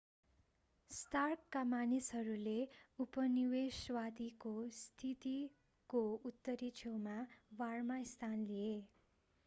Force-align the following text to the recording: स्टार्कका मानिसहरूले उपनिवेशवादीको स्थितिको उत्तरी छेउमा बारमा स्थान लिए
स्टार्कका 0.91 1.61
मानिसहरूले 1.71 2.55
उपनिवेशवादीको 2.99 4.53
स्थितिको 4.77 6.01
उत्तरी 6.25 6.71
छेउमा 6.81 7.19
बारमा 7.59 7.99
स्थान 8.09 8.47
लिए 8.47 8.73